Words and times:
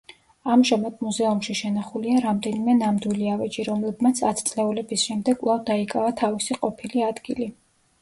ამჟამად 0.51 1.03
მუზეუმში 1.07 1.55
შენახულია 1.59 2.23
რამდენიმე 2.23 2.75
ნამდვილი 2.79 3.31
ავეჯი, 3.35 3.67
რომლებმაც 3.69 4.25
ათწლეულების 4.33 5.07
შემდეგ 5.07 5.41
კვლავ 5.47 5.65
დაიკავა 5.73 6.19
თავისი 6.27 6.63
ყოფილი 6.67 7.11
ადგილი. 7.15 7.55